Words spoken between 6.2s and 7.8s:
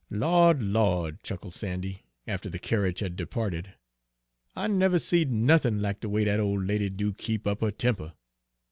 dat ole lady do keep up her